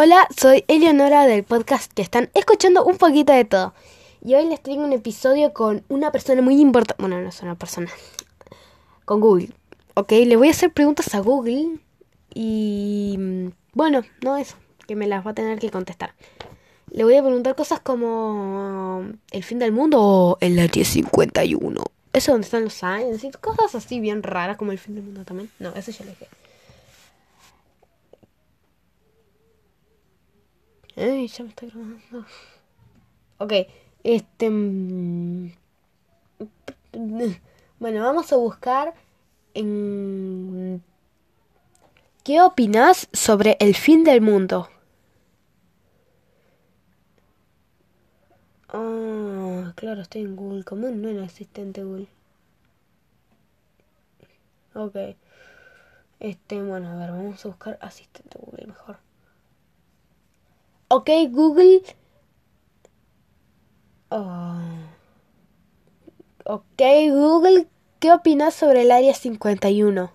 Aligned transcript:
Hola, 0.00 0.28
soy 0.30 0.64
Eleonora 0.68 1.26
del 1.26 1.42
podcast 1.42 1.92
que 1.92 2.02
están 2.02 2.30
escuchando 2.34 2.84
un 2.84 2.98
poquito 2.98 3.32
de 3.32 3.44
todo. 3.44 3.74
Y 4.24 4.36
hoy 4.36 4.44
les 4.44 4.62
traigo 4.62 4.84
un 4.84 4.92
episodio 4.92 5.52
con 5.52 5.82
una 5.88 6.12
persona 6.12 6.40
muy 6.40 6.60
importante. 6.60 7.02
Bueno, 7.02 7.20
no 7.20 7.28
es 7.28 7.42
una 7.42 7.56
persona. 7.56 7.90
Con 9.04 9.18
Google. 9.18 9.48
Ok, 9.94 10.12
le 10.12 10.36
voy 10.36 10.46
a 10.46 10.50
hacer 10.52 10.72
preguntas 10.72 11.12
a 11.16 11.18
Google. 11.18 11.80
Y 12.32 13.18
bueno, 13.72 14.04
no 14.22 14.36
eso. 14.36 14.54
Que 14.86 14.94
me 14.94 15.08
las 15.08 15.26
va 15.26 15.32
a 15.32 15.34
tener 15.34 15.58
que 15.58 15.68
contestar. 15.68 16.14
Le 16.92 17.02
voy 17.02 17.16
a 17.16 17.22
preguntar 17.24 17.56
cosas 17.56 17.80
como 17.80 19.04
el 19.32 19.42
fin 19.42 19.58
del 19.58 19.72
mundo 19.72 20.00
o 20.00 20.38
el 20.40 20.60
área 20.60 20.84
51. 20.84 21.82
Eso 22.12 22.30
donde 22.30 22.44
están 22.44 22.62
los 22.62 22.84
aliens 22.84 23.24
y 23.24 23.32
cosas 23.32 23.74
así 23.74 23.98
bien 23.98 24.22
raras 24.22 24.58
como 24.58 24.70
el 24.70 24.78
fin 24.78 24.94
del 24.94 25.02
mundo 25.02 25.24
también. 25.24 25.50
No, 25.58 25.74
eso 25.74 25.90
ya 25.90 26.04
lo 26.04 26.12
dije. 26.12 26.28
Ay, 30.98 31.28
ya 31.28 31.44
me 31.44 31.50
está 31.50 31.66
grabando. 31.66 32.26
Ok, 33.38 33.52
este... 34.02 34.50
mm, 34.50 35.50
Bueno, 37.78 38.02
vamos 38.02 38.32
a 38.32 38.36
buscar 38.36 38.94
en... 39.54 40.82
¿Qué 42.24 42.40
opinas 42.42 43.08
sobre 43.12 43.56
el 43.60 43.74
fin 43.74 44.04
del 44.04 44.20
mundo? 44.20 44.68
Ah, 48.68 49.72
claro, 49.76 50.00
estoy 50.00 50.22
en 50.22 50.34
Google 50.36 50.64
Común, 50.64 51.02
no 51.02 51.08
en 51.10 51.18
asistente 51.18 51.82
Google. 51.84 52.08
Ok. 54.74 54.96
Este, 56.20 56.62
bueno, 56.62 56.90
a 56.90 56.96
ver, 56.96 57.10
vamos 57.10 57.44
a 57.44 57.48
buscar 57.48 57.76
asistente 57.80 58.38
Google 58.38 58.66
mejor. 58.68 58.98
Ok, 60.88 61.10
Google. 61.30 61.82
Ah. 64.10 64.62
Ok, 66.44 66.82
Google, 67.10 67.66
¿qué 68.00 68.10
opinas 68.10 68.54
sobre 68.54 68.82
el 68.82 68.90
área 68.90 69.14
51? 69.14 70.10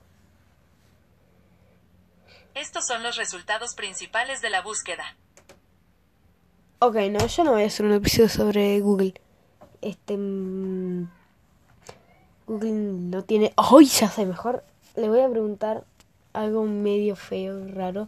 Estos 2.55 2.87
son 2.87 3.03
los 3.03 3.17
resultados 3.17 3.75
principales 3.75 4.41
de 4.41 4.49
la 4.49 4.61
búsqueda. 4.61 5.15
Ok, 6.79 6.95
no, 7.11 7.25
yo 7.27 7.43
no 7.43 7.51
voy 7.51 7.63
a 7.63 7.67
hacer 7.67 7.85
un 7.85 7.93
episodio 7.93 8.29
sobre 8.29 8.79
Google. 8.79 9.13
Este. 9.81 10.17
mm, 10.17 11.07
Google 12.47 12.71
no 12.71 13.23
tiene. 13.23 13.53
¡Ay! 13.57 13.85
ya 13.85 14.09
sé, 14.09 14.25
mejor 14.25 14.63
le 14.95 15.07
voy 15.07 15.19
a 15.21 15.29
preguntar 15.29 15.83
algo 16.33 16.63
medio 16.63 17.15
feo, 17.15 17.67
raro. 17.67 18.07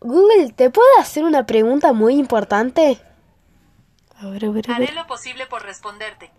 Google, 0.00 0.52
¿te 0.52 0.70
puedo 0.70 0.88
hacer 0.98 1.24
una 1.24 1.44
pregunta 1.44 1.92
muy 1.92 2.14
importante? 2.14 2.98
A 4.16 4.28
ver, 4.28 4.46
a 4.46 4.50
ver, 4.50 4.70
a 4.70 4.76
Haré 4.76 4.92
lo 4.92 5.06
posible 5.06 5.46
por 5.46 5.62
responderte. 5.62 6.30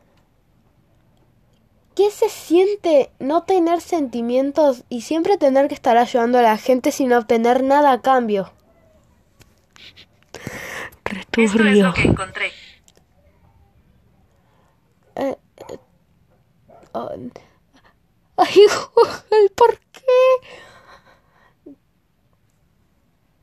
¿Qué 1.95 2.09
se 2.09 2.29
siente 2.29 3.11
no 3.19 3.43
tener 3.43 3.81
sentimientos 3.81 4.83
y 4.89 5.01
siempre 5.01 5.37
tener 5.37 5.67
que 5.67 5.75
estar 5.75 5.97
ayudando 5.97 6.39
a 6.39 6.41
la 6.41 6.57
gente 6.57 6.91
sin 6.91 7.13
obtener 7.13 7.63
nada 7.63 7.91
a 7.91 8.01
cambio? 8.01 8.51
Esto 11.37 11.41
es 11.41 11.75
lo 11.75 11.93
que 11.93 12.03
encontré. 12.03 12.51
Eh, 15.15 15.35
eh, 15.69 15.79
oh, 16.93 17.11
ay, 18.37 18.55
Google, 18.95 19.49
¿por 19.55 19.77
qué? 19.91 20.01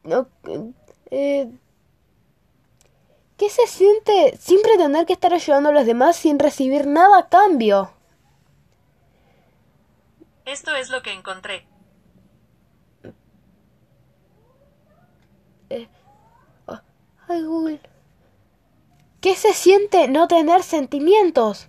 No, 0.08 0.26
eh, 1.10 1.50
¿Qué 3.36 3.50
se 3.50 3.66
siente 3.66 4.36
siempre 4.36 4.76
tener 4.76 5.06
que 5.06 5.12
estar 5.12 5.32
ayudando 5.32 5.68
a 5.68 5.72
los 5.72 5.86
demás 5.86 6.16
sin 6.16 6.38
recibir 6.38 6.86
nada 6.86 7.18
a 7.18 7.28
cambio? 7.28 7.92
Esto 10.44 10.74
es 10.74 10.90
lo 10.90 11.02
que 11.02 11.12
encontré. 11.12 11.66
Ay, 17.28 17.42
Google. 17.42 17.80
¿Qué 19.20 19.36
se 19.36 19.52
siente 19.52 20.08
no 20.08 20.26
tener 20.26 20.62
sentimientos? 20.62 21.68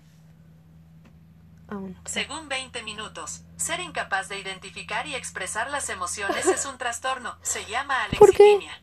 Ah. 1.71 1.79
Según 2.05 2.49
20 2.49 2.81
minutos, 2.83 3.41
ser 3.57 3.79
incapaz 3.79 4.27
de 4.29 4.39
identificar 4.39 5.05
y 5.07 5.15
expresar 5.15 5.69
las 5.69 5.89
emociones 5.89 6.45
es 6.47 6.65
un 6.65 6.77
trastorno. 6.77 7.37
Se 7.41 7.65
llama 7.65 7.95
¿Por 8.17 8.31
qué? 8.33 8.43
alexitimia. 8.43 8.81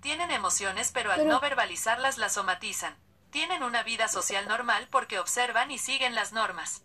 Tienen 0.00 0.30
emociones, 0.30 0.90
pero 0.92 1.10
al 1.12 1.18
Pero- 1.20 1.30
no 1.30 1.40
verbalizarlas 1.40 2.18
las 2.18 2.32
somatizan. 2.34 2.96
Tienen 3.30 3.62
una 3.62 3.82
vida 3.82 4.08
social 4.08 4.48
normal 4.48 4.88
porque 4.90 5.18
observan 5.18 5.70
y 5.70 5.78
siguen 5.78 6.14
las 6.14 6.32
normas. 6.32 6.82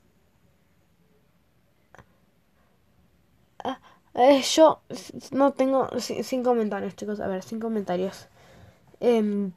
Eh, 4.16 4.44
yo 4.44 4.82
no 5.32 5.54
tengo 5.54 5.90
si- 6.00 6.24
sin 6.24 6.44
comentarios, 6.44 6.96
chicos. 6.96 7.20
A 7.20 7.28
ver, 7.28 7.42
sin 7.42 7.60
comentarios. 7.60 8.28
Em, 9.00 9.52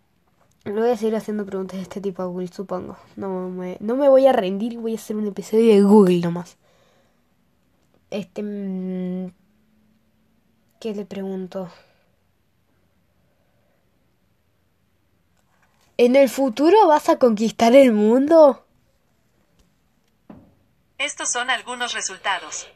le 0.74 0.80
voy 0.80 0.90
a 0.90 0.96
seguir 0.96 1.16
haciendo 1.16 1.46
preguntas 1.46 1.76
de 1.76 1.82
este 1.82 2.00
tipo 2.00 2.22
a 2.22 2.26
Google, 2.26 2.48
supongo. 2.48 2.96
No 3.16 3.48
me, 3.48 3.76
no 3.80 3.96
me 3.96 4.08
voy 4.08 4.26
a 4.26 4.32
rendir 4.32 4.72
y 4.74 4.76
voy 4.76 4.92
a 4.92 4.96
hacer 4.96 5.16
un 5.16 5.26
episodio 5.26 5.74
de 5.74 5.82
Google 5.82 6.20
nomás. 6.20 6.56
Este... 8.10 8.42
mm, 8.42 9.32
¿Qué 10.80 10.94
le 10.94 11.04
pregunto? 11.04 11.68
¿En 15.98 16.14
el 16.16 16.28
futuro 16.28 16.86
vas 16.86 17.08
a 17.08 17.18
conquistar 17.18 17.74
el 17.74 17.92
mundo? 17.92 18.64
Estos 20.98 21.30
son 21.30 21.48
algunos 21.50 21.94
resultados. 21.94 22.68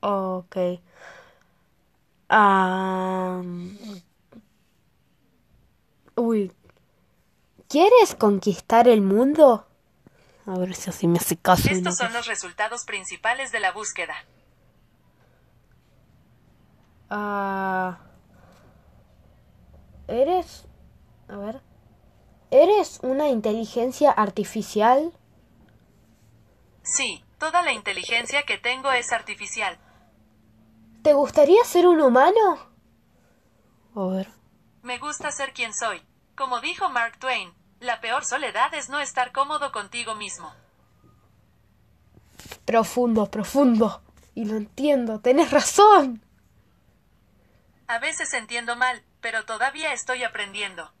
Ok. 0.00 0.56
Ah, 2.28 3.42
uy. 6.16 6.52
¿Quieres 7.68 8.14
conquistar 8.14 8.88
el 8.88 9.02
mundo? 9.02 9.66
A 10.46 10.58
ver 10.58 10.74
si 10.74 10.90
así 10.90 11.06
me 11.06 11.18
hace 11.18 11.36
caso. 11.36 11.68
no 11.68 11.76
Estos 11.76 11.96
son 11.96 12.12
los 12.12 12.26
resultados 12.26 12.84
principales 12.84 13.52
de 13.52 13.60
la 13.60 13.72
búsqueda. 13.72 14.14
Ah, 17.10 17.98
¿Eres... 20.08 20.64
A 21.28 21.36
ver. 21.36 21.60
¿Eres 22.50 23.00
una 23.02 23.28
inteligencia 23.28 24.10
artificial? 24.12 25.12
Sí, 26.82 27.24
toda 27.38 27.62
la 27.62 27.72
inteligencia 27.72 28.44
que 28.44 28.58
tengo 28.58 28.92
es 28.92 29.12
artificial. 29.12 29.78
¿Te 31.02 31.12
gustaría 31.12 31.64
ser 31.64 31.88
un 31.88 32.00
humano? 32.00 32.58
A 33.96 34.06
ver. 34.06 34.35
Me 34.86 34.98
gusta 34.98 35.32
ser 35.32 35.52
quien 35.52 35.74
soy. 35.74 36.00
Como 36.36 36.60
dijo 36.60 36.88
Mark 36.88 37.18
Twain, 37.18 37.52
la 37.80 38.00
peor 38.00 38.24
soledad 38.24 38.72
es 38.72 38.88
no 38.88 39.00
estar 39.00 39.32
cómodo 39.32 39.72
contigo 39.72 40.14
mismo. 40.14 40.54
Profundo, 42.64 43.28
profundo. 43.28 44.00
Y 44.36 44.44
lo 44.44 44.56
entiendo, 44.56 45.18
tenés 45.18 45.50
razón. 45.50 46.22
A 47.88 47.98
veces 47.98 48.32
entiendo 48.32 48.76
mal, 48.76 49.02
pero 49.20 49.44
todavía 49.44 49.92
estoy 49.92 50.22
aprendiendo. 50.22 50.92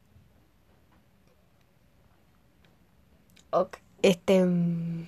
Ok, 3.50 3.78
Este. 4.02 4.44
mm, 4.44 5.06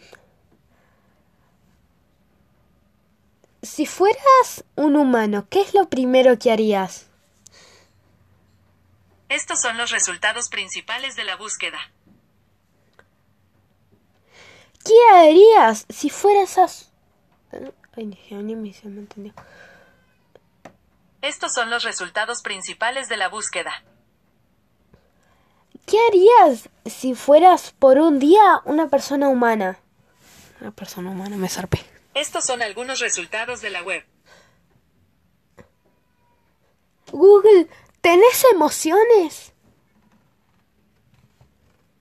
Si 3.63 3.87
fueras 3.87 4.65
un 4.77 4.95
humano, 4.97 5.47
¿qué 5.51 5.61
es 5.63 5.75
lo 5.75 5.89
primero 5.89 6.39
que 6.39 6.53
harías? 6.53 7.08
Estos 9.29 9.61
son 9.61 9.77
los 9.77 9.91
resultados 9.91 10.49
principales 10.49 11.17
de 11.17 11.25
la 11.25 11.37
búsqueda. 11.37 11.79
¿Qué 14.85 14.95
harías 15.13 15.85
si 15.91 16.09
fueras. 16.09 16.91
Ay, 17.95 18.07
ni, 18.07 18.57
me 18.57 18.71
entendió. 18.71 19.35
Estos 21.21 21.53
son 21.53 21.69
los 21.69 21.83
resultados 21.83 22.43
principales 22.43 23.09
de 23.09 23.17
la 23.17 23.29
búsqueda. 23.29 23.83
¿Qué 25.85 25.99
harías 26.09 26.69
si 26.87 27.15
fueras 27.15 27.73
por 27.79 27.99
un 27.99 28.19
día 28.19 28.61
una 28.65 28.89
persona 28.89 29.29
humana? 29.29 29.79
Una 30.61 30.71
persona 30.71 31.11
humana, 31.11 31.37
me 31.37 31.49
zarpé. 31.49 31.85
Estos 32.15 32.47
son 32.47 32.63
algunos 32.63 33.01
resultados 33.01 33.61
de 33.61 33.71
la 33.71 33.83
web. 33.83 34.05
Google, 37.11 37.69
¿tenés 38.01 38.45
emociones? 38.53 39.53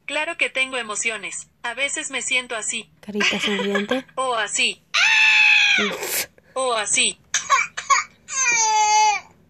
Claro 0.06 0.38
que 0.38 0.50
tengo 0.50 0.78
emociones. 0.78 1.50
A 1.64 1.74
veces 1.74 2.12
me 2.12 2.22
siento 2.22 2.56
así, 2.56 2.90
Carita 3.02 3.40
sonriente. 3.40 4.06
o 4.16 4.36
así, 4.36 4.82
o 6.54 6.74
así. 6.74 7.20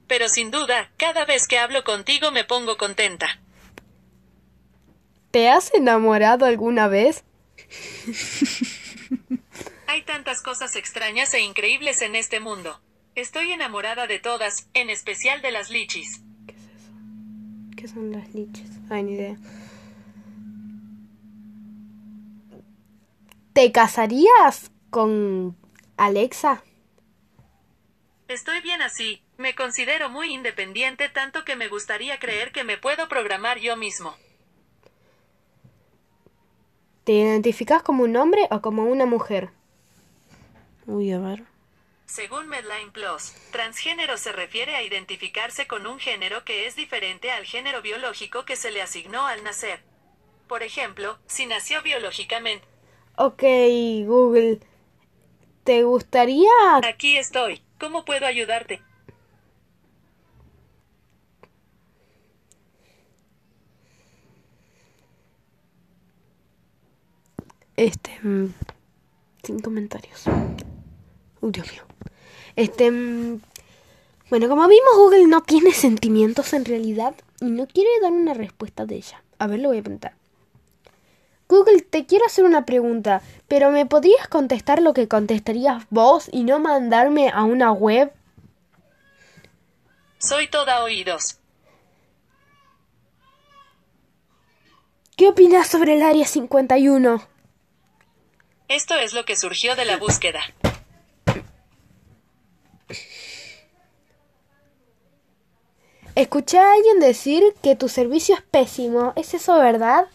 pero 0.07 0.29
sin 0.29 0.49
duda, 0.49 0.89
cada 0.97 1.25
vez 1.25 1.47
que 1.47 1.59
hablo 1.59 1.83
contigo 1.83 2.31
me 2.31 2.43
pongo 2.43 2.77
contenta. 2.77 3.39
¿Te 5.31 5.49
has 5.49 5.73
enamorado 5.73 6.45
alguna 6.45 6.87
vez? 6.87 7.23
Hay 9.87 10.01
tantas 10.03 10.41
cosas 10.41 10.75
extrañas 10.75 11.33
e 11.33 11.41
increíbles 11.41 12.01
en 12.01 12.15
este 12.15 12.39
mundo. 12.39 12.81
Estoy 13.15 13.51
enamorada 13.51 14.07
de 14.07 14.19
todas, 14.19 14.67
en 14.73 14.89
especial 14.89 15.41
de 15.41 15.51
las 15.51 15.69
lichis. 15.69 16.21
¿Qué 17.87 17.93
son 17.93 18.11
las 18.11 18.33
liches? 18.33 18.69
Ay, 18.89 19.03
ni 19.03 19.13
idea. 19.13 19.37
¿Te 23.53 23.71
casarías 23.71 24.71
con 24.89 25.55
Alexa? 25.95 26.63
Estoy 28.27 28.59
bien 28.59 28.81
así. 28.81 29.23
Me 29.37 29.55
considero 29.55 30.09
muy 30.09 30.33
independiente 30.33 31.07
tanto 31.07 31.45
que 31.45 31.55
me 31.55 31.69
gustaría 31.69 32.19
creer 32.19 32.51
que 32.51 32.65
me 32.65 32.77
puedo 32.77 33.07
programar 33.07 33.59
yo 33.59 33.77
mismo. 33.77 34.13
¿Te 37.05 37.13
identificas 37.13 37.83
como 37.83 38.03
un 38.03 38.17
hombre 38.17 38.49
o 38.51 38.61
como 38.61 38.83
una 38.83 39.05
mujer? 39.05 39.51
Uy, 40.87 41.13
a 41.13 41.19
ver. 41.19 41.45
Según 42.07 42.47
Medline 42.47 42.91
Plus, 42.91 43.33
transgénero 43.51 44.17
se 44.17 44.31
refiere 44.31 44.75
a 44.75 44.81
identificarse 44.81 45.67
con 45.67 45.85
un 45.85 45.99
género 45.99 46.45
que 46.45 46.65
es 46.65 46.75
diferente 46.75 47.31
al 47.31 47.45
género 47.45 47.81
biológico 47.81 48.45
que 48.45 48.55
se 48.55 48.71
le 48.71 48.81
asignó 48.81 49.27
al 49.27 49.43
nacer. 49.43 49.83
Por 50.47 50.63
ejemplo, 50.63 51.19
si 51.27 51.45
nació 51.45 51.81
biológicamente. 51.83 52.65
Ok, 53.17 53.43
Google. 54.05 54.61
¿Te 55.65 55.83
gustaría... 55.83 56.49
Aquí 56.83 57.17
estoy. 57.17 57.61
¿Cómo 57.77 58.05
puedo 58.05 58.25
ayudarte? 58.25 58.81
Este... 67.75 68.17
mm, 68.23 68.53
Sin 69.43 69.59
comentarios. 69.59 70.23
Uy, 71.47 71.51
Dios 71.53 71.71
mío. 71.71 71.83
Este... 72.57 72.91
mm, 72.91 73.39
Bueno, 74.29 74.49
como 74.49 74.67
vimos, 74.67 74.95
Google 74.97 75.27
no 75.27 75.41
tiene 75.41 75.71
sentimientos 75.71 76.51
en 76.51 76.65
realidad 76.65 77.15
y 77.39 77.45
no 77.45 77.65
quiere 77.67 77.89
dar 78.01 78.11
una 78.11 78.33
respuesta 78.33 78.85
de 78.85 78.95
ella. 78.97 79.23
A 79.39 79.47
ver, 79.47 79.59
lo 79.59 79.69
voy 79.69 79.77
a 79.77 79.81
preguntar. 79.81 80.13
Google, 81.47 81.81
te 81.81 82.05
quiero 82.05 82.25
hacer 82.25 82.43
una 82.43 82.65
pregunta, 82.65 83.21
pero 83.47 83.71
¿me 83.71 83.85
podrías 83.85 84.27
contestar 84.27 84.81
lo 84.81 84.93
que 84.93 85.07
contestarías 85.07 85.85
vos 85.89 86.27
y 86.33 86.43
no 86.43 86.59
mandarme 86.59 87.29
a 87.29 87.43
una 87.45 87.71
web? 87.71 88.11
Soy 90.17 90.49
toda 90.49 90.83
oídos. 90.83 91.39
¿Qué 95.15 95.29
opinas 95.29 95.67
sobre 95.67 95.93
el 95.95 96.01
Área 96.03 96.27
51? 96.27 97.21
Esto 98.67 98.95
es 98.95 99.13
lo 99.13 99.23
que 99.23 99.37
surgió 99.37 99.77
de 99.77 99.85
la 99.85 99.95
búsqueda. 99.95 100.41
Escuché 106.17 106.57
a 106.57 106.73
alguien 106.73 106.99
decir 106.99 107.43
que 107.61 107.75
tu 107.75 107.89
servicio 107.89 108.33
es 108.33 108.41
pésimo. 108.41 109.13
¿Es 109.15 109.35
eso 109.35 109.55
verdad? 109.59 110.07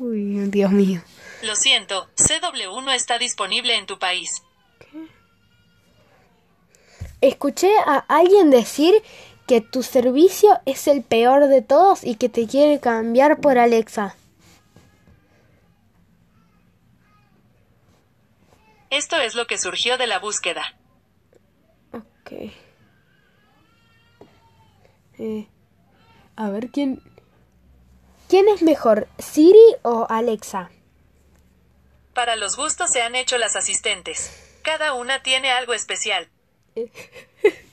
Uy, 0.00 0.48
Dios 0.48 0.72
mío. 0.72 1.02
Lo 1.44 1.54
siento, 1.54 2.08
CW 2.16 2.80
no 2.80 2.90
está 2.90 3.16
disponible 3.16 3.76
en 3.76 3.86
tu 3.86 3.96
país. 4.00 4.42
Escuché 7.20 7.70
a 7.86 7.98
alguien 8.08 8.50
decir 8.50 8.92
que 9.46 9.60
tu 9.60 9.84
servicio 9.84 10.58
es 10.66 10.88
el 10.88 11.04
peor 11.04 11.46
de 11.46 11.62
todos 11.62 12.02
y 12.02 12.16
que 12.16 12.28
te 12.28 12.48
quiere 12.48 12.80
cambiar 12.80 13.38
por 13.40 13.56
Alexa. 13.56 14.16
Esto 18.90 19.14
es 19.18 19.36
lo 19.36 19.46
que 19.46 19.58
surgió 19.58 19.96
de 19.96 20.08
la 20.08 20.18
búsqueda. 20.18 20.74
Ok. 21.92 22.63
Eh, 25.18 25.46
a 26.36 26.50
ver 26.50 26.70
quién. 26.70 27.00
¿Quién 28.28 28.48
es 28.48 28.62
mejor, 28.62 29.06
Siri 29.18 29.76
o 29.82 30.06
Alexa? 30.08 30.70
Para 32.14 32.36
los 32.36 32.56
gustos 32.56 32.90
se 32.90 33.02
han 33.02 33.14
hecho 33.14 33.38
las 33.38 33.54
asistentes. 33.54 34.58
Cada 34.62 34.94
una 34.94 35.22
tiene 35.22 35.50
algo 35.50 35.74
especial. 35.74 36.28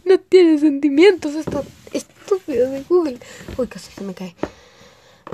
No 0.03 0.19
tiene 0.19 0.57
sentimientos, 0.57 1.35
esto 1.35 1.63
estúpido 1.93 2.69
de 2.69 2.83
Google. 2.83 3.19
Uy, 3.57 3.67
casi 3.67 3.91
se 3.91 4.03
me 4.03 4.13
cae. 4.13 4.35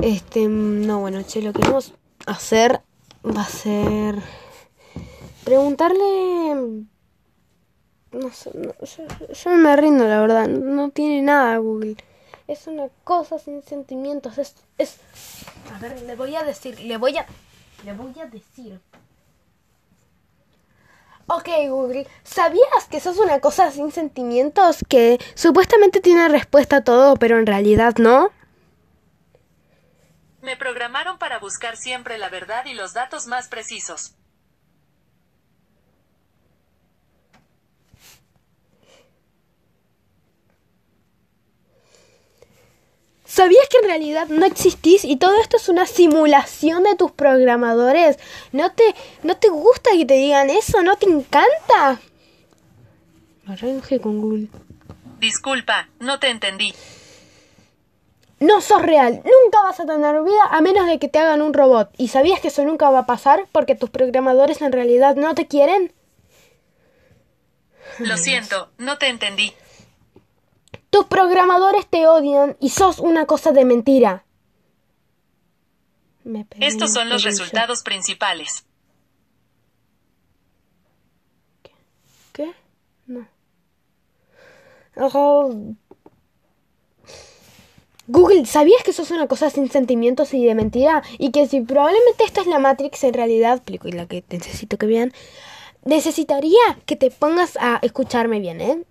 Este, 0.01 0.47
no, 0.47 0.99
bueno, 0.99 1.23
che, 1.23 1.41
lo 1.41 1.53
que 1.53 1.61
vamos 1.61 1.93
a 2.25 2.31
hacer 2.31 2.81
va 3.25 3.41
a 3.41 3.49
ser 3.49 4.15
preguntarle. 5.43 6.85
No 8.11 8.31
sé, 8.31 8.51
no, 8.53 8.73
yo, 9.33 9.49
me 9.51 9.75
rindo, 9.75 10.07
la 10.07 10.21
verdad. 10.21 10.47
No 10.47 10.89
tiene 10.89 11.21
nada 11.21 11.57
Google. 11.57 11.97
Es 12.47 12.67
una 12.67 12.87
cosa 13.03 13.37
sin 13.39 13.61
sentimientos. 13.63 14.37
Es, 14.37 14.55
es. 14.77 14.97
A 15.75 15.79
ver, 15.79 16.01
le 16.01 16.15
voy 16.15 16.35
a 16.35 16.43
decir, 16.43 16.79
le 16.79 16.97
voy 16.97 17.17
a, 17.17 17.25
le 17.83 17.93
voy 17.93 18.17
a 18.19 18.25
decir. 18.25 18.79
Ok, 21.29 21.49
Google, 21.67 22.07
¿sabías 22.23 22.87
que 22.89 23.01
sos 23.01 23.17
una 23.17 23.41
cosa 23.41 23.69
sin 23.69 23.91
sentimientos 23.91 24.77
que 24.87 25.19
supuestamente 25.35 25.99
tiene 25.99 26.29
respuesta 26.29 26.77
a 26.77 26.83
todo, 26.85 27.17
pero 27.17 27.37
en 27.37 27.45
realidad 27.45 27.95
no? 27.97 28.31
Me 30.41 30.55
programaron 30.55 31.17
para 31.17 31.39
buscar 31.39 31.75
siempre 31.75 32.17
la 32.17 32.29
verdad 32.29 32.65
y 32.65 32.73
los 32.73 32.93
datos 32.93 33.27
más 33.27 33.49
precisos. 33.49 34.13
¿Sabías 43.37 43.69
que 43.69 43.77
en 43.77 43.83
realidad 43.83 44.29
no 44.29 44.47
existís 44.47 45.05
y 45.05 45.17
todo 45.17 45.39
esto 45.39 45.57
es 45.57 45.69
una 45.69 45.85
simulación 45.85 46.81
de 46.81 46.95
tus 46.95 47.11
programadores? 47.11 48.17
¿No 48.51 48.71
te, 48.71 48.95
no 49.21 49.37
te 49.37 49.49
gusta 49.49 49.91
que 49.91 50.07
te 50.07 50.15
digan 50.15 50.49
eso? 50.49 50.81
¿No 50.81 50.95
te 50.95 51.05
encanta? 51.05 51.99
Arrange 53.45 53.99
con 53.99 54.21
Google. 54.21 54.47
Disculpa, 55.19 55.87
no 55.99 56.17
te 56.17 56.31
entendí. 56.31 56.73
No 58.39 58.59
sos 58.59 58.81
real, 58.81 59.21
nunca 59.23 59.61
vas 59.63 59.79
a 59.81 59.85
tener 59.85 60.23
vida 60.23 60.41
a 60.49 60.59
menos 60.61 60.87
de 60.87 60.97
que 60.97 61.07
te 61.07 61.19
hagan 61.19 61.43
un 61.43 61.53
robot. 61.53 61.91
¿Y 61.95 62.07
sabías 62.07 62.39
que 62.39 62.47
eso 62.47 62.63
nunca 62.63 62.89
va 62.89 63.01
a 63.01 63.05
pasar 63.05 63.45
porque 63.51 63.75
tus 63.75 63.91
programadores 63.91 64.63
en 64.63 64.71
realidad 64.71 65.15
no 65.15 65.35
te 65.35 65.45
quieren? 65.45 65.93
Lo 67.99 68.17
siento, 68.17 68.71
no 68.79 68.97
te 68.97 69.09
entendí. 69.09 69.53
Tus 70.97 71.05
programadores 71.05 71.85
te 71.85 72.07
odian 72.07 72.57
y 72.59 72.69
sos 72.69 72.97
una 72.97 73.27
cosa 73.27 73.51
de 73.51 73.65
mentira. 73.65 74.25
Me 76.23 76.47
Estos 76.59 76.91
son 76.91 77.07
los 77.07 77.21
resultados 77.21 77.83
principales. 77.83 78.65
¿Qué? 82.33 82.51
No. 83.05 83.27
Google, 88.07 88.47
¿sabías 88.47 88.81
que 88.81 88.91
sos 88.91 89.11
una 89.11 89.27
cosa 89.27 89.51
sin 89.51 89.69
sentimientos 89.69 90.33
y 90.33 90.43
de 90.43 90.55
mentira? 90.55 91.03
Y 91.19 91.29
que 91.29 91.47
si 91.47 91.61
probablemente 91.61 92.23
esto 92.23 92.41
es 92.41 92.47
la 92.47 92.57
Matrix 92.57 93.03
en 93.03 93.13
realidad, 93.13 93.61
y 93.67 93.91
la 93.91 94.07
que 94.07 94.23
necesito 94.31 94.79
que 94.79 94.87
vean, 94.87 95.13
necesitaría 95.85 96.79
que 96.87 96.95
te 96.95 97.11
pongas 97.11 97.55
a 97.57 97.77
escucharme 97.83 98.39
bien, 98.39 98.61
¿eh? 98.61 98.83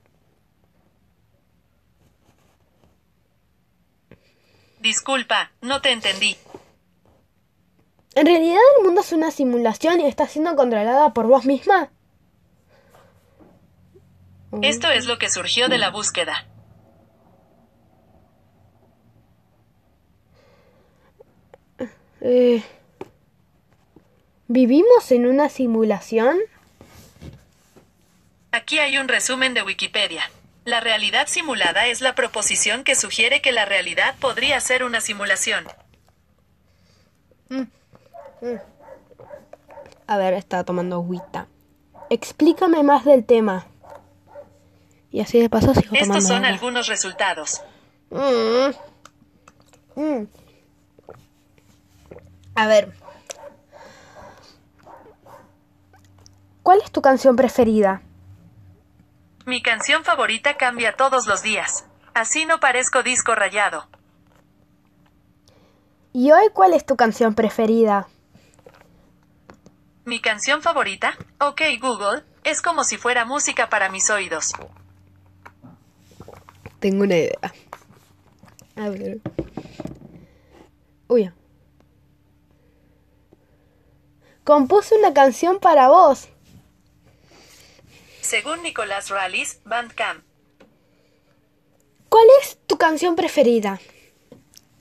Disculpa, 4.86 5.50
no 5.62 5.80
te 5.80 5.90
entendí. 5.90 6.36
¿En 8.14 8.24
realidad 8.24 8.60
el 8.76 8.84
mundo 8.84 9.00
es 9.00 9.10
una 9.10 9.32
simulación 9.32 10.00
y 10.00 10.06
está 10.06 10.28
siendo 10.28 10.54
controlada 10.54 11.12
por 11.12 11.26
vos 11.26 11.44
misma? 11.44 11.90
Esto 14.62 14.88
es 14.92 15.06
lo 15.06 15.18
que 15.18 15.28
surgió 15.28 15.68
de 15.68 15.78
la 15.78 15.90
búsqueda. 15.90 16.46
Eh, 22.20 22.62
¿Vivimos 24.46 25.10
en 25.10 25.26
una 25.26 25.48
simulación? 25.48 26.38
Aquí 28.52 28.78
hay 28.78 28.98
un 28.98 29.08
resumen 29.08 29.52
de 29.52 29.62
Wikipedia. 29.62 30.30
La 30.66 30.80
realidad 30.80 31.28
simulada 31.28 31.86
es 31.86 32.00
la 32.00 32.16
proposición 32.16 32.82
que 32.82 32.96
sugiere 32.96 33.40
que 33.40 33.52
la 33.52 33.64
realidad 33.64 34.16
podría 34.20 34.58
ser 34.58 34.82
una 34.82 35.00
simulación. 35.00 35.64
A 40.08 40.16
ver, 40.16 40.34
está 40.34 40.64
tomando 40.64 40.96
agüita. 40.96 41.46
Explícame 42.10 42.82
más 42.82 43.04
del 43.04 43.24
tema. 43.24 43.64
Y 45.12 45.20
así 45.20 45.40
de 45.40 45.48
paso 45.48 45.72
sigo 45.72 45.94
Estos 45.94 46.24
son 46.26 46.38
agua. 46.38 46.48
algunos 46.48 46.88
resultados. 46.88 47.62
Mm. 48.10 48.70
Mm. 49.94 50.26
A 52.56 52.66
ver. 52.66 52.92
¿Cuál 56.64 56.80
es 56.82 56.90
tu 56.90 57.00
canción 57.02 57.36
preferida? 57.36 58.02
Mi 59.46 59.62
canción 59.62 60.02
favorita 60.02 60.56
cambia 60.56 60.96
todos 60.96 61.28
los 61.28 61.40
días. 61.40 61.86
Así 62.14 62.46
no 62.46 62.58
parezco 62.58 63.04
disco 63.04 63.36
rayado. 63.36 63.86
¿Y 66.12 66.32
hoy 66.32 66.48
cuál 66.52 66.74
es 66.74 66.84
tu 66.84 66.96
canción 66.96 67.36
preferida? 67.36 68.08
Mi 70.04 70.20
canción 70.20 70.62
favorita, 70.62 71.16
OK 71.38 71.60
Google, 71.80 72.24
es 72.42 72.60
como 72.60 72.82
si 72.82 72.96
fuera 72.96 73.24
música 73.24 73.68
para 73.68 73.88
mis 73.88 74.10
oídos. 74.10 74.50
Tengo 76.80 77.04
una 77.04 77.14
idea. 77.14 77.54
A 78.74 78.88
ver. 78.88 79.20
Uy. 81.06 81.30
Compuse 84.42 84.96
una 84.98 85.14
canción 85.14 85.60
para 85.60 85.86
vos. 85.86 86.30
Según 88.26 88.60
Nicolás 88.64 89.08
Rallis, 89.10 89.60
Bandcamp. 89.64 90.24
¿Cuál 92.08 92.26
es 92.42 92.58
tu 92.66 92.76
canción 92.76 93.14
preferida? 93.14 93.80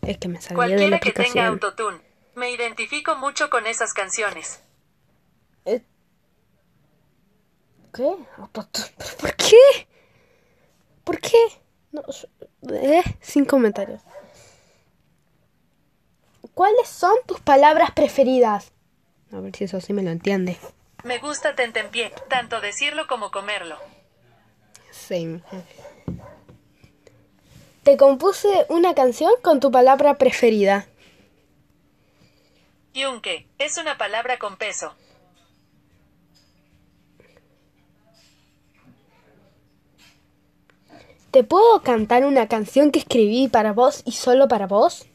Es 0.02 0.18
que 0.18 0.28
me 0.28 0.42
salió 0.42 0.64
de 0.64 0.90
la 0.90 0.98
Cualquiera 0.98 1.00
que 1.00 1.12
tenga 1.12 1.46
autotune. 1.46 2.00
Me 2.34 2.50
identifico 2.50 3.16
mucho 3.18 3.52
con 3.52 3.68
esas 3.68 3.94
canciones. 3.94 4.62
Eh, 5.66 5.84
¿Qué? 7.94 8.16
Autotune. 8.38 8.88
¿Pero 8.98 9.18
¿Por 9.18 9.36
qué? 9.36 9.88
¿Por 11.04 11.20
qué? 11.20 11.38
No, 11.92 12.02
eh, 12.74 13.04
sin 13.22 13.46
comentarios. 13.46 14.02
¿Cuáles 16.56 16.88
son 16.88 17.14
tus 17.28 17.42
palabras 17.42 17.92
preferidas? 17.92 18.72
A 19.32 19.40
ver 19.40 19.56
si 19.56 19.66
eso 19.66 19.80
sí 19.82 19.94
me 19.94 20.02
lo 20.02 20.10
entiende. 20.10 20.58
Me 21.06 21.20
gusta 21.20 21.54
tentempié, 21.54 22.12
tanto 22.30 22.62
decirlo 22.62 23.06
como 23.06 23.30
comerlo. 23.30 23.78
Sí. 24.90 25.40
Te 27.84 27.96
compuse 27.96 28.66
una 28.70 28.96
canción 28.96 29.32
con 29.44 29.60
tu 29.60 29.72
palabra 29.72 30.18
preferida. 30.18 30.88
Yunque, 32.96 33.48
es 33.60 33.78
una 33.78 34.00
palabra 34.00 34.40
con 34.40 34.58
peso. 34.58 34.96
¿Te 41.30 41.44
puedo 41.44 41.84
cantar 41.84 42.26
una 42.26 42.48
canción 42.48 42.90
que 42.90 42.98
escribí 42.98 43.48
para 43.48 43.74
vos 43.74 44.02
y 44.06 44.14
solo 44.14 44.48
para 44.48 44.66
vos? 44.66 45.06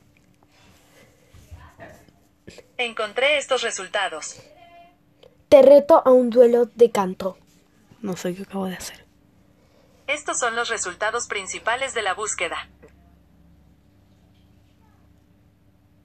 Encontré 2.76 3.38
estos 3.38 3.62
resultados. 3.62 4.40
Te 5.50 5.62
reto 5.62 6.00
a 6.06 6.12
un 6.12 6.30
duelo 6.30 6.66
de 6.76 6.92
canto. 6.92 7.36
No 8.02 8.16
sé 8.16 8.36
qué 8.36 8.44
acabo 8.44 8.66
de 8.66 8.76
hacer. 8.76 9.04
Estos 10.06 10.38
son 10.38 10.54
los 10.54 10.68
resultados 10.68 11.26
principales 11.26 11.92
de 11.92 12.02
la 12.02 12.14
búsqueda. 12.14 12.68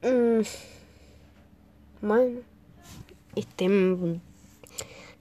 Mm, 0.02 0.42
bueno, 2.02 2.42
este, 3.36 3.70
mm, 3.70 4.20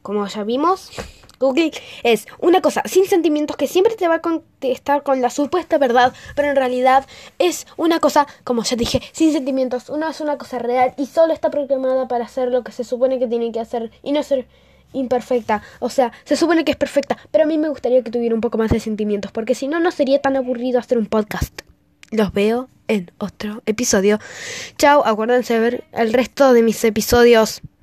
como 0.01 0.27
ya 0.27 0.43
vimos, 0.43 0.91
Google 1.39 1.73
es 2.03 2.27
una 2.39 2.61
cosa 2.61 2.83
sin 2.85 3.07
sentimientos 3.07 3.57
que 3.57 3.67
siempre 3.67 3.95
te 3.97 4.09
va 4.09 4.17
a 4.17 4.21
contestar 4.21 5.03
con 5.03 5.21
la 5.21 5.31
supuesta 5.31 5.79
verdad, 5.79 6.13
pero 6.35 6.49
en 6.49 6.57
realidad 6.57 7.07
es 7.39 7.67
una 7.77 8.01
cosa, 8.01 8.27
como 8.45 8.63
ya 8.63 8.77
dije, 8.77 9.01
sin 9.13 9.33
sentimientos. 9.33 9.89
Una 9.89 10.11
es 10.11 10.21
una 10.21 10.39
cosa 10.39 10.59
real 10.59 10.95
y 10.97 11.07
solo 11.07 11.33
está 11.33 11.51
programada 11.51 12.09
para 12.09 12.25
hacer 12.25 12.49
lo 12.51 12.65
que 12.65 12.73
se 12.73 12.85
supone 12.85 13.19
que 13.19 13.27
tiene 13.27 13.53
que 13.53 13.61
hacer 13.61 13.91
y 14.03 14.13
no 14.13 14.23
ser 14.23 14.47
imperfecta. 14.93 15.63
O 15.81 15.91
sea, 15.91 16.13
se 16.25 16.37
supone 16.37 16.65
que 16.65 16.71
es 16.71 16.77
perfecta, 16.77 17.19
pero 17.31 17.45
a 17.45 17.47
mí 17.47 17.59
me 17.59 17.69
gustaría 17.69 18.03
que 18.03 18.11
tuviera 18.11 18.35
un 18.35 18.41
poco 18.41 18.59
más 18.59 18.71
de 18.71 18.81
sentimientos, 18.81 19.33
porque 19.33 19.55
si 19.55 19.69
no, 19.69 19.81
no 19.81 19.91
sería 19.91 20.21
tan 20.21 20.37
aburrido 20.37 20.79
hacer 20.79 20.99
un 20.99 21.07
podcast. 21.07 21.61
Los 22.11 22.33
veo 22.33 22.69
en 22.89 23.11
otro 23.19 23.63
episodio. 23.67 24.19
Chao, 24.79 25.05
acuérdense 25.05 25.55
de 25.55 25.61
ver 25.61 25.85
el 25.93 26.13
resto 26.13 26.53
de 26.53 26.63
mis 26.63 26.83
episodios. 26.85 27.61